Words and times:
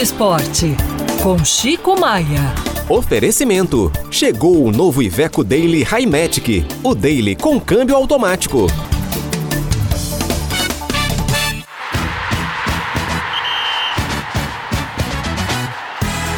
Esporte, 0.00 0.76
com 1.24 1.44
Chico 1.44 1.98
Maia. 1.98 2.54
Oferecimento. 2.88 3.90
Chegou 4.12 4.64
o 4.64 4.70
novo 4.70 5.02
Iveco 5.02 5.42
Daily 5.42 5.82
Highmatic. 5.82 6.64
O 6.84 6.94
Daily 6.94 7.34
com 7.34 7.60
câmbio 7.60 7.96
automático. 7.96 8.68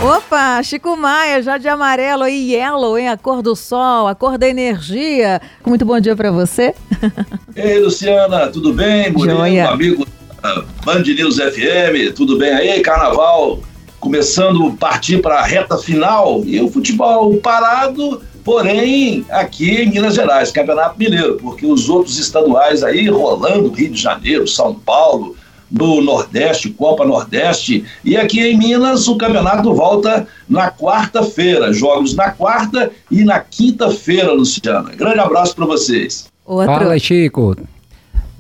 Opa, 0.03 0.63
Chico 0.63 0.97
Maia, 0.97 1.43
já 1.43 1.59
de 1.59 1.69
amarelo 1.69 2.27
e 2.27 2.55
yellow, 2.55 2.97
hein? 2.97 3.11
A 3.11 3.19
cor 3.19 3.43
do 3.43 3.55
sol, 3.55 4.09
a 4.09 4.15
cor 4.15 4.39
da 4.39 4.49
energia. 4.49 5.39
Muito 5.67 5.85
bom 5.85 6.01
dia 6.01 6.17
para 6.17 6.33
você. 6.33 6.75
Ei, 7.55 7.79
Luciana, 7.79 8.47
tudo 8.47 8.73
bem? 8.73 9.13
Murilo, 9.13 9.43
amigo 9.69 10.07
Band 10.85 11.03
News 11.03 11.37
FM, 11.37 12.15
tudo 12.15 12.39
bem 12.39 12.51
aí? 12.51 12.81
Carnaval 12.81 13.61
começando 13.99 14.67
a 14.67 14.71
partir 14.73 15.19
para 15.19 15.41
a 15.41 15.45
reta 15.45 15.77
final 15.77 16.43
e 16.47 16.59
o 16.59 16.71
futebol 16.71 17.37
parado, 17.37 18.23
porém 18.43 19.27
aqui 19.29 19.83
em 19.83 19.91
Minas 19.91 20.15
Gerais, 20.15 20.51
Campeonato 20.51 20.99
Mineiro, 20.99 21.37
porque 21.37 21.67
os 21.67 21.91
outros 21.91 22.19
estaduais 22.19 22.83
aí 22.83 23.09
rolando, 23.09 23.71
Rio 23.71 23.91
de 23.91 24.01
Janeiro, 24.01 24.49
São 24.49 24.75
Paulo, 24.75 25.37
do 25.71 26.01
Nordeste, 26.01 26.71
Copa 26.71 27.05
Nordeste. 27.05 27.85
E 28.03 28.17
aqui 28.17 28.41
em 28.41 28.59
Minas, 28.59 29.07
o 29.07 29.17
campeonato 29.17 29.73
volta 29.73 30.27
na 30.49 30.71
quarta-feira. 30.71 31.73
Jogos 31.73 32.15
na 32.15 32.31
quarta 32.31 32.91
e 33.09 33.23
na 33.23 33.39
quinta-feira, 33.39 34.33
Luciana. 34.33 34.91
Grande 34.97 35.21
abraço 35.21 35.55
para 35.55 35.67
vocês. 35.67 36.27
Outro. 36.45 36.75
Fala, 36.75 36.99
Chico. 36.99 37.57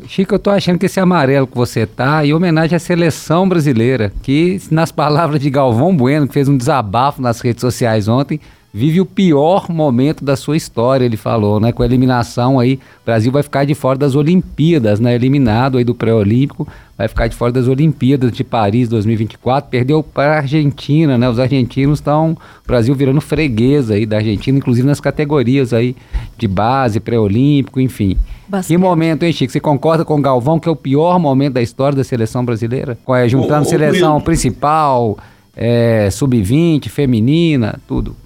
Chico, 0.07 0.35
eu 0.35 0.39
tô 0.39 0.51
achando 0.51 0.79
que 0.79 0.87
esse 0.87 1.01
amarelo 1.01 1.47
que 1.47 1.57
você 1.57 1.87
tá 1.87 2.25
em 2.25 2.33
homenagem 2.33 2.77
à 2.77 2.79
seleção 2.79 3.49
brasileira, 3.49 4.13
que, 4.23 4.61
nas 4.71 4.91
palavras 4.93 5.41
de 5.41 5.51
Galvão 5.51 5.97
Bueno, 5.97 6.27
que 6.27 6.35
fez 6.35 6.49
um 6.49 6.57
desabafo 6.57 7.23
nas 7.23 7.41
redes 7.41 7.61
sociais 7.61 8.09
ontem, 8.09 8.41
vive 8.73 9.01
o 9.01 9.07
pior 9.07 9.69
momento 9.69 10.25
da 10.25 10.37
sua 10.37 10.57
história, 10.57 11.05
ele 11.05 11.17
falou, 11.17 11.59
né? 11.59 11.73
Com 11.73 11.83
a 11.83 11.87
eliminação 11.87 12.59
aí, 12.59 12.75
o 12.75 13.05
Brasil 13.05 13.33
vai 13.33 13.43
ficar 13.43 13.65
de 13.65 13.75
fora 13.75 13.99
das 13.99 14.15
Olimpíadas, 14.15 15.01
né? 15.01 15.15
Eliminado 15.15 15.79
aí 15.79 15.85
do 15.85 15.95
pré-olímpico, 15.95 16.67
vai 16.97 17.09
ficar 17.09 17.27
de 17.27 17.35
fora 17.35 17.53
das 17.53 17.67
Olimpíadas 17.67 18.31
de 18.31 18.45
Paris 18.45 18.89
2024, 18.89 19.71
perdeu 19.71 20.03
para 20.03 20.35
a 20.35 20.37
Argentina, 20.39 21.19
né? 21.19 21.29
Os 21.29 21.39
argentinos 21.39 21.99
estão, 21.99 22.33
o 22.33 22.67
Brasil 22.67 22.95
virando 22.95 23.21
freguesa 23.21 23.95
aí 23.95 24.07
da 24.07 24.17
Argentina, 24.17 24.59
inclusive 24.59 24.87
nas 24.87 25.01
categorias 25.01 25.73
aí 25.73 25.97
de 26.39 26.47
base, 26.47 27.01
pré-olímpico, 27.01 27.81
enfim. 27.81 28.17
Bastante. 28.51 28.75
Que 28.75 28.77
momento, 28.77 29.23
hein, 29.23 29.33
Chico? 29.33 29.53
Você 29.53 29.61
concorda 29.61 30.05
com 30.05 30.19
o 30.19 30.21
Galvão 30.21 30.59
que 30.59 30.69
é 30.69 30.73
o 30.73 30.77
pior 30.77 31.21
momento 31.21 31.55
da 31.55 31.63
história 31.63 31.97
da 31.97 32.03
seleção 32.03 32.45
brasileira? 32.45 32.99
É, 33.09 33.29
juntando 33.29 33.65
o, 33.65 33.69
seleção 33.69 34.17
o, 34.17 34.21
principal, 34.21 35.17
é, 35.57 36.11
sub-20, 36.11 36.89
feminina, 36.89 37.79
tudo. 37.87 38.17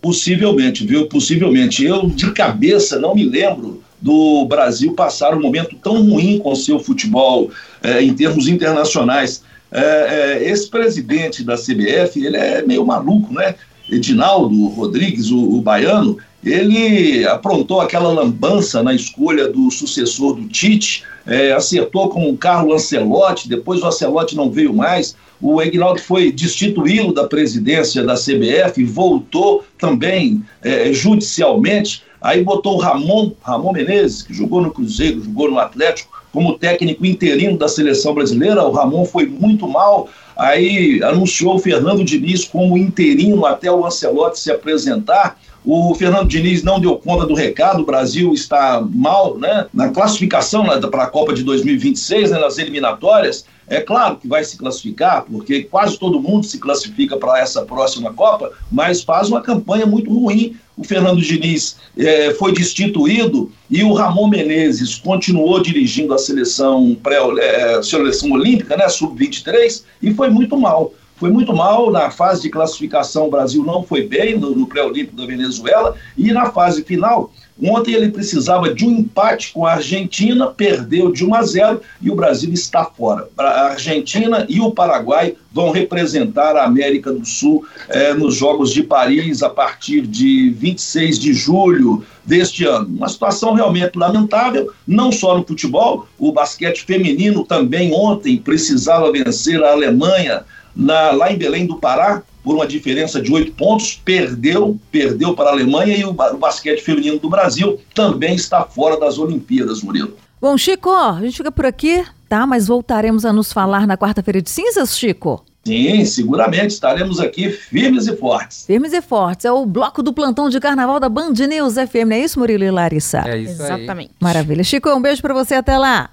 Possivelmente, 0.00 0.86
viu? 0.86 1.08
Possivelmente. 1.08 1.84
Eu, 1.84 2.06
de 2.06 2.30
cabeça, 2.30 3.00
não 3.00 3.16
me 3.16 3.24
lembro 3.24 3.82
do 4.00 4.46
Brasil 4.46 4.92
passar 4.92 5.34
um 5.34 5.40
momento 5.40 5.74
tão 5.82 6.08
ruim 6.08 6.38
com 6.38 6.52
o 6.52 6.56
seu 6.56 6.78
futebol 6.78 7.50
é, 7.82 8.00
em 8.00 8.14
termos 8.14 8.46
internacionais. 8.46 9.42
É, 9.72 9.80
é, 9.80 10.48
esse 10.48 10.70
presidente 10.70 11.42
da 11.42 11.56
CBF, 11.56 12.24
ele 12.24 12.36
é 12.36 12.62
meio 12.62 12.86
maluco, 12.86 13.34
né? 13.34 13.56
Edinaldo 13.90 14.66
Rodrigues, 14.68 15.30
o, 15.30 15.38
o 15.38 15.60
baiano, 15.60 16.18
ele 16.44 17.26
aprontou 17.26 17.80
aquela 17.80 18.08
lambança 18.08 18.82
na 18.82 18.94
escolha 18.94 19.48
do 19.48 19.70
sucessor 19.70 20.34
do 20.34 20.46
Tite, 20.46 21.02
é, 21.26 21.52
acertou 21.52 22.08
com 22.08 22.30
o 22.30 22.36
Carlo 22.36 22.72
Ancelotti, 22.72 23.48
depois 23.48 23.82
o 23.82 23.86
Ancelotti 23.86 24.36
não 24.36 24.50
veio 24.50 24.72
mais, 24.72 25.16
o 25.40 25.60
Egnaldo 25.60 26.00
foi 26.00 26.30
destituído 26.30 27.12
da 27.12 27.26
presidência 27.26 28.04
da 28.04 28.14
CBF, 28.14 28.82
voltou 28.84 29.64
também 29.76 30.42
é, 30.62 30.92
judicialmente, 30.92 32.02
aí 32.20 32.42
botou 32.42 32.76
o 32.76 32.80
Ramon, 32.80 33.32
Ramon 33.42 33.72
Menezes, 33.72 34.22
que 34.22 34.32
jogou 34.32 34.62
no 34.62 34.70
Cruzeiro, 34.70 35.22
jogou 35.22 35.50
no 35.50 35.58
Atlético, 35.58 36.15
como 36.36 36.58
técnico 36.58 37.06
interino 37.06 37.56
da 37.56 37.66
seleção 37.66 38.12
brasileira, 38.12 38.62
o 38.62 38.70
Ramon 38.70 39.06
foi 39.06 39.24
muito 39.24 39.66
mal, 39.66 40.06
aí 40.36 41.02
anunciou 41.02 41.54
o 41.54 41.58
Fernando 41.58 42.04
Diniz 42.04 42.44
como 42.44 42.76
interino 42.76 43.46
até 43.46 43.72
o 43.72 43.86
Ancelotti 43.86 44.40
se 44.40 44.52
apresentar, 44.52 45.40
o 45.66 45.92
Fernando 45.96 46.28
Diniz 46.28 46.62
não 46.62 46.78
deu 46.78 46.96
conta 46.96 47.26
do 47.26 47.34
recado, 47.34 47.82
o 47.82 47.84
Brasil 47.84 48.32
está 48.32 48.80
mal 48.88 49.36
né, 49.36 49.66
na 49.74 49.88
classificação 49.88 50.62
né, 50.62 50.78
para 50.88 51.02
a 51.02 51.06
Copa 51.08 51.34
de 51.34 51.42
2026, 51.42 52.30
né, 52.30 52.38
nas 52.38 52.56
eliminatórias. 52.56 53.44
É 53.66 53.80
claro 53.80 54.16
que 54.16 54.28
vai 54.28 54.44
se 54.44 54.56
classificar, 54.56 55.24
porque 55.24 55.64
quase 55.64 55.98
todo 55.98 56.20
mundo 56.20 56.46
se 56.46 56.58
classifica 56.58 57.16
para 57.16 57.40
essa 57.40 57.62
próxima 57.62 58.12
Copa, 58.12 58.52
mas 58.70 59.02
faz 59.02 59.28
uma 59.28 59.40
campanha 59.40 59.84
muito 59.84 60.08
ruim. 60.08 60.56
O 60.76 60.84
Fernando 60.84 61.20
Diniz 61.20 61.78
é, 61.98 62.32
foi 62.34 62.52
destituído 62.52 63.50
e 63.68 63.82
o 63.82 63.92
Ramon 63.92 64.28
Menezes 64.28 64.94
continuou 64.94 65.60
dirigindo 65.60 66.14
a 66.14 66.18
seleção, 66.18 66.96
pré, 67.02 67.18
é, 67.40 67.82
seleção 67.82 68.30
olímpica, 68.30 68.76
né, 68.76 68.88
sub-23, 68.88 69.82
e 70.00 70.14
foi 70.14 70.30
muito 70.30 70.56
mal 70.56 70.92
foi 71.16 71.30
muito 71.30 71.54
mal 71.54 71.90
na 71.90 72.10
fase 72.10 72.42
de 72.42 72.50
classificação. 72.50 73.26
O 73.26 73.30
Brasil 73.30 73.64
não 73.64 73.82
foi 73.82 74.06
bem 74.06 74.38
no, 74.38 74.54
no 74.54 74.66
pré-olímpico 74.66 75.16
da 75.16 75.26
Venezuela 75.26 75.94
e 76.16 76.32
na 76.32 76.50
fase 76.50 76.84
final. 76.84 77.32
Ontem 77.62 77.94
ele 77.94 78.10
precisava 78.10 78.72
de 78.74 78.84
um 78.84 78.90
empate 78.90 79.52
com 79.52 79.64
a 79.64 79.72
Argentina, 79.72 80.48
perdeu 80.48 81.10
de 81.10 81.24
1 81.24 81.34
a 81.34 81.42
0 81.42 81.80
e 82.02 82.10
o 82.10 82.14
Brasil 82.14 82.52
está 82.52 82.84
fora. 82.84 83.28
A 83.38 83.68
Argentina 83.68 84.44
e 84.46 84.60
o 84.60 84.70
Paraguai 84.72 85.34
vão 85.50 85.70
representar 85.70 86.54
a 86.54 86.64
América 86.64 87.10
do 87.10 87.24
Sul 87.24 87.64
eh, 87.88 88.12
nos 88.12 88.34
Jogos 88.34 88.74
de 88.74 88.82
Paris 88.82 89.42
a 89.42 89.48
partir 89.48 90.02
de 90.02 90.50
26 90.50 91.18
de 91.18 91.32
julho 91.32 92.04
deste 92.26 92.66
ano. 92.66 92.88
Uma 92.88 93.08
situação 93.08 93.54
realmente 93.54 93.96
lamentável, 93.96 94.70
não 94.86 95.10
só 95.10 95.38
no 95.38 95.46
futebol, 95.46 96.06
o 96.18 96.32
basquete 96.32 96.84
feminino 96.84 97.42
também 97.42 97.94
ontem 97.94 98.36
precisava 98.36 99.10
vencer 99.10 99.64
a 99.64 99.72
Alemanha 99.72 100.44
na, 100.76 101.10
lá 101.12 101.32
em 101.32 101.38
Belém 101.38 101.66
do 101.66 101.76
Pará, 101.76 102.22
por 102.44 102.54
uma 102.54 102.66
diferença 102.66 103.20
de 103.20 103.32
oito 103.32 103.52
pontos, 103.52 104.00
perdeu, 104.04 104.78
perdeu 104.92 105.34
para 105.34 105.48
a 105.48 105.52
Alemanha 105.52 105.96
e 105.96 106.04
o, 106.04 106.10
o 106.10 106.38
basquete 106.38 106.80
feminino 106.80 107.18
do 107.18 107.28
Brasil 107.28 107.80
também 107.94 108.36
está 108.36 108.62
fora 108.64 109.00
das 109.00 109.18
Olimpíadas, 109.18 109.82
Murilo. 109.82 110.16
Bom, 110.40 110.56
Chico, 110.56 110.90
a 110.90 111.18
gente 111.20 111.38
fica 111.38 111.50
por 111.50 111.66
aqui, 111.66 112.04
tá? 112.28 112.46
Mas 112.46 112.68
voltaremos 112.68 113.24
a 113.24 113.32
nos 113.32 113.52
falar 113.52 113.86
na 113.86 113.96
quarta-feira 113.96 114.40
de 114.40 114.50
cinzas, 114.50 114.96
Chico? 114.96 115.44
Sim, 115.66 116.04
seguramente 116.04 116.68
estaremos 116.74 117.18
aqui 117.18 117.50
firmes 117.50 118.06
e 118.06 118.16
fortes. 118.16 118.64
Firmes 118.66 118.92
e 118.92 119.02
fortes. 119.02 119.44
É 119.44 119.50
o 119.50 119.66
bloco 119.66 120.00
do 120.00 120.12
plantão 120.12 120.48
de 120.48 120.60
carnaval 120.60 121.00
da 121.00 121.08
Band 121.08 121.32
News 121.32 121.74
FM, 121.74 122.06
não 122.06 122.16
é 122.16 122.20
isso, 122.20 122.38
Murilo 122.38 122.62
e 122.62 122.70
Larissa? 122.70 123.24
É 123.26 123.36
isso 123.38 123.60
Exatamente. 123.60 124.10
Aí. 124.10 124.16
Maravilha. 124.20 124.62
Chico, 124.62 124.88
um 124.90 125.02
beijo 125.02 125.20
para 125.20 125.34
você, 125.34 125.56
até 125.56 125.76
lá. 125.76 126.10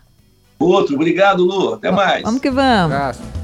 Outro, 0.58 0.96
obrigado, 0.96 1.44
Lu. 1.44 1.76
Até 1.76 1.92
mais. 1.92 2.24
Vamos 2.24 2.42
que 2.42 2.50
vamos. 2.50 3.43